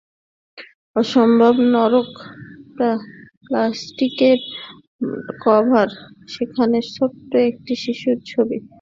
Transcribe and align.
অসম্ভব 0.95 1.53
নরম 1.73 2.07
প্লাষ্টিকের 3.45 4.39
কভার, 5.43 5.89
যেখানে 6.33 6.77
ছোট্ট 6.95 7.31
একটি 7.49 7.73
শিশুর 7.83 8.17
ছবি। 8.31 8.57